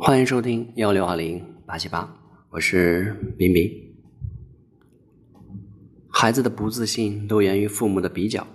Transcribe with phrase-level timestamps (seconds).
[0.00, 2.08] 欢迎收听幺六二零八七八，
[2.50, 3.70] 我是冰冰。
[6.08, 8.46] 孩子的不自信都源于父母的比较，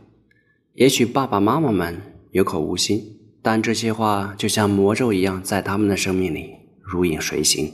[0.74, 2.02] 也许爸爸妈妈们
[2.32, 7.72] 有口无心，但这些话就像魔咒一样，在他们的生命里如影随形。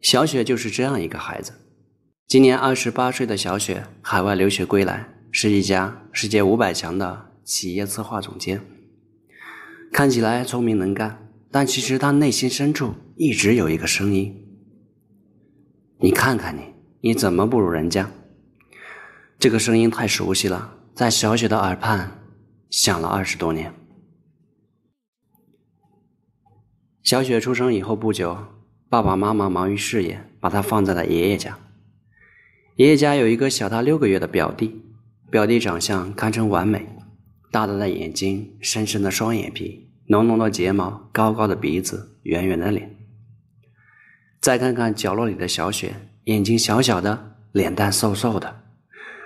[0.00, 1.52] 小雪就是这样一个孩子，
[2.26, 8.60] 今年二十八岁的小雪，海外留学归来，是一家世界五百强的企业策划总监，
[9.92, 11.22] 看起来聪明能干。
[11.50, 14.34] 但其实他内心深处一直有一个声音
[16.00, 16.60] ：“你看看你，
[17.00, 18.10] 你怎么不如人家？”
[19.38, 22.10] 这个声音太熟悉了，在小雪的耳畔
[22.68, 23.72] 响了二十多年。
[27.02, 28.36] 小雪出生以后不久，
[28.90, 31.58] 爸爸妈妈忙于事业，把她放在了爷爷家。
[32.76, 34.82] 爷爷家有一个小他六个月的表弟，
[35.30, 36.86] 表弟长相堪称完美，
[37.56, 39.90] 大大的眼睛，深深的双眼皮。
[40.08, 42.94] 浓浓的睫毛，高高的鼻子，圆圆的脸。
[44.42, 48.60] 再看看角落里的小雪，眼睛小小的，脸蛋瘦瘦的。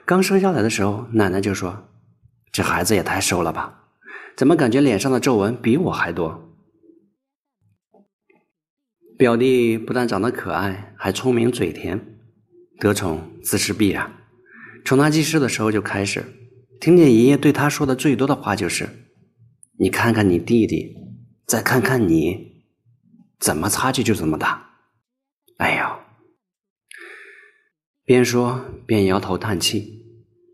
[0.06, 1.88] 刚生下来的时候，奶奶就说
[2.52, 3.88] ：“这孩子也太瘦了吧？
[4.36, 6.54] 怎么感觉脸上的皱纹比我还多？”
[9.18, 12.00] 表弟不但长得可爱，还聪明嘴甜，
[12.78, 14.08] 得宠自是必然。
[14.84, 16.24] 从他记事的时候就开始，
[16.80, 18.88] 听见爷爷对他说的最多的话就是。
[19.78, 20.96] 你看看你弟弟，
[21.46, 22.64] 再看看你，
[23.38, 24.70] 怎么差距就这么大？
[25.58, 25.84] 哎呦！
[28.04, 30.00] 边说边摇头叹气。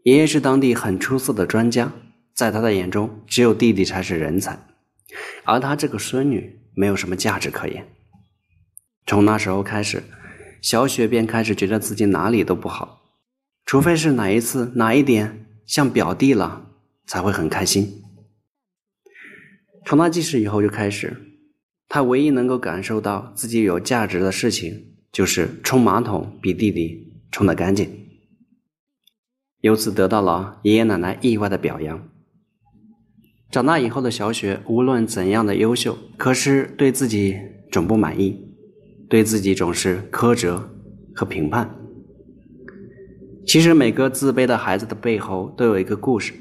[0.04, 1.92] 爷爷是当地很出色的专家，
[2.34, 4.66] 在他的眼中，只有弟弟才是人才，
[5.44, 7.88] 而他这个孙女没有什么价值可言。
[9.06, 10.04] 从那时候开始，
[10.62, 13.00] 小雪便开始觉得自己哪里都不好，
[13.64, 16.70] 除非是哪一次哪一点像表弟了，
[17.06, 18.02] 才会很开心。
[19.84, 21.16] 从他记事以后就开始，
[21.88, 28.08] 他唯一能够感受到自己有价值的事情，就是冲马桶比弟弟冲得干净，
[29.60, 32.08] 由此得到了爷爷奶奶意外的表扬。
[33.48, 37.38] 长大以后的小雪，无论怎样的优秀，可是对自己
[37.70, 38.36] 总不满意，
[39.08, 40.68] 对自己总是苛责
[41.14, 41.85] 和评判。
[43.46, 46.34] 其实每个自卑的孩子的背后都有一个故事，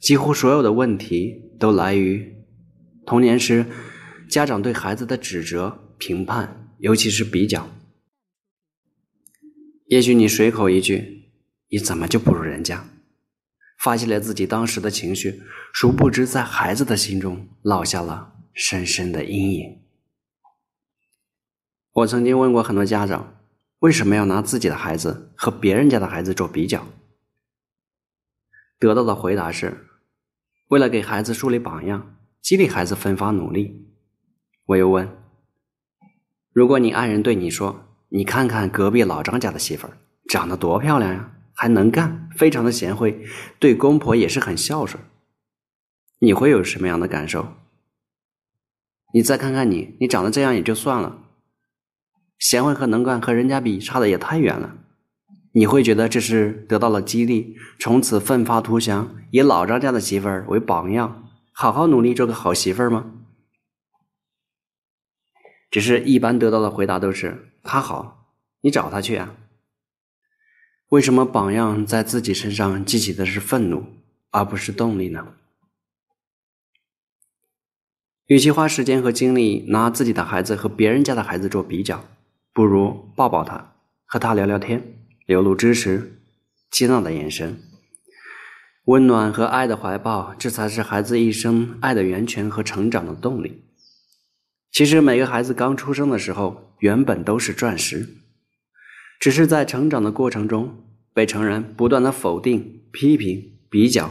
[0.00, 2.34] 几乎所有的问题都来于。
[3.04, 3.66] 童年时，
[4.30, 7.68] 家长对孩子的指责、评判，尤其是比较。
[9.88, 11.32] 也许你随口一句
[11.68, 12.88] “你怎么就不如人家”，
[13.78, 15.42] 发泄了自己当时的情绪，
[15.74, 19.82] 殊不知在孩子的心中烙下了深深的阴影。
[21.92, 23.41] 我曾经问过很多家长，
[23.82, 26.86] 为什么要拿自己的孩子和别人家的孩子做比较？
[28.78, 29.86] 得到的回答是：
[30.68, 32.16] 为了给孩子树立榜样。
[32.40, 33.88] 激励孩子奋发努力。
[34.66, 35.08] 我又问
[36.52, 39.96] ：“如果你爱人对你说，你看看隔壁老张家的媳妇儿
[40.28, 43.24] 长得多漂亮呀，还能干，非常的贤惠，
[43.60, 45.00] 对公婆也是很孝顺，
[46.18, 47.46] 你会有什么样的感受？
[49.14, 51.21] 你再看看你，你长得这样也就算了，
[52.42, 54.76] 贤惠和能干和人家比差的也太远了，
[55.52, 63.12] 你会觉得这是得到了激励，从此奋发图强，以老张家的媳妇儿为榜样？”好好努力做个好媳妇儿吗？
[65.70, 69.36] 只是一般得到的回答都是他好，你找他去啊。
[70.88, 73.84] 为什么榜样在自己身上激起的是愤怒，
[74.30, 75.34] 而不是动力呢？
[78.26, 82.04] 与其花时间和精力拿自己的孩子和别人家的孩子做比较，
[82.54, 83.74] 不如抱抱他，
[84.04, 84.82] 和他聊聊天，
[85.26, 86.20] 流露支持、
[86.70, 87.58] 接纳的眼神。
[88.86, 93.62] 温暖和爱的怀抱，这才是孩子一生爱的源泉和成长的动力。
[94.70, 98.16] 其实，每个孩子刚出生的时候，原本都是钻石，
[99.20, 100.84] 只是在成长的过程中，
[101.14, 104.10] 被成人不断的否定、批评、比较。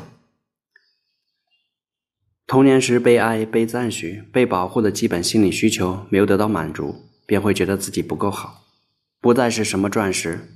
[2.48, 8.66] 童年时被爱、被赞许、被保护的基本心理需求没有得到满足，便会觉得自己不够好，
[9.22, 10.50] 不再是什么钻石，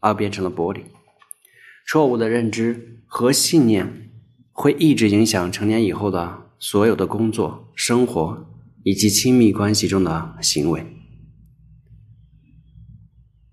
[0.00, 0.80] 而变成了玻璃。
[1.86, 4.10] 错误的认知和信念
[4.50, 8.46] 会一直影响成年以后的所有的工作、生活
[8.82, 10.86] 以及亲密关系中的行为。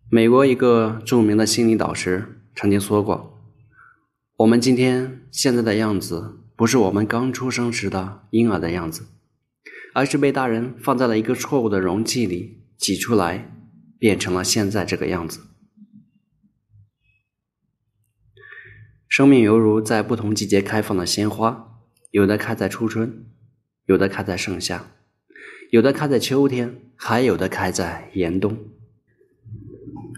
[0.10, 3.44] 美国一个著名的心理导师曾经说过
[4.40, 9.08] ：“我们今天现在的样子，不是我们刚出生时的婴儿的样子，
[9.94, 13.52] 而是被大人放在了一个错误的容器里挤出来，
[14.00, 15.42] 变成了现在这个样子。”
[19.08, 21.82] 生命犹如在不同季节开放的鲜花，
[22.12, 23.26] 有的开在初春，
[23.86, 24.92] 有的开在盛夏，
[25.72, 28.58] 有的开在秋天，还有的开在严冬。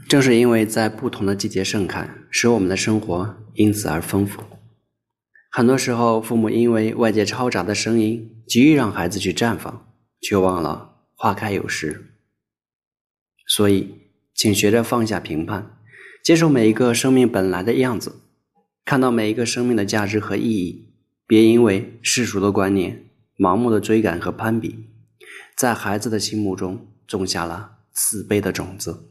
[0.08, 4.44] 正是因为在不同的季节盛开，使我们的生活因此而丰富。
[5.50, 12.11] 很多时候，父母因为外界嘈杂的声音，急于让孩子去绽放，却忘了花开有时。
[13.54, 13.96] 所以，
[14.34, 15.78] 请学着放下评判，
[16.24, 18.22] 接受每一个生命本来的样子，
[18.86, 20.94] 看到每一个生命的价值和意义。
[21.28, 24.86] 别因为世俗的观念，盲目的追赶和攀比，
[25.58, 29.10] 在孩子的心目中种下了自卑的种子。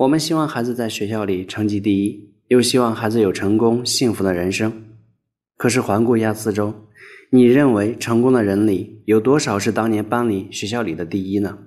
[0.00, 4.84] 我们希望孩子在学校里成绩第一，又希望孩子有成功幸福的人生。
[5.56, 6.74] 可是环顾一下四周，
[7.30, 11.65] 你认为成功的人里有多少是当年班里、学校里的第一呢？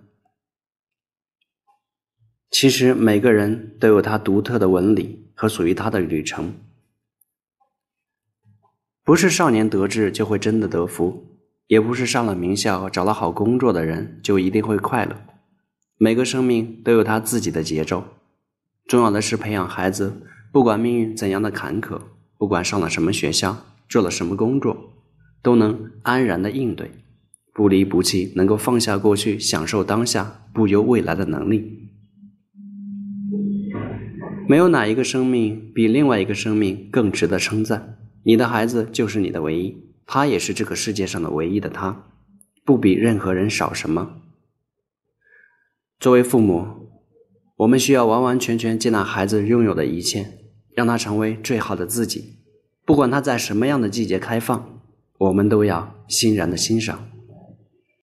[2.52, 6.54] 其实每个人都有他独特的纹理和属于他的旅程。
[9.04, 11.26] 不是少年得志就会真的得福，
[11.68, 15.16] 也不是上了名校、找了好工作的人就一定会快乐。
[15.98, 18.04] 每个生命都有他自己的节奏。
[18.88, 22.02] 重要的是培养孩子，不管命运怎样的坎坷，
[22.38, 24.94] 不管上了什么学校，做了什么工作，
[25.44, 26.92] 都能安然的应对，
[27.54, 31.89] 不离不弃，能够放下过去，享受当下，不忧未来的能力。
[34.50, 38.00] 没有哪一个生命比另外一个生命更值得称赞。
[38.24, 42.08] 你的孩子就是你的唯一，他也是这个世界上的唯一的他，
[42.66, 44.22] 不比任何人少什么。
[46.00, 46.66] 作为父母。
[47.58, 50.40] 我们需要完完全全接纳孩子拥有的一切，
[50.74, 52.38] 让他成为最好的自己。
[52.86, 54.82] 不管他在什么样的季节开放，
[55.18, 57.08] 我们都要欣然的欣赏。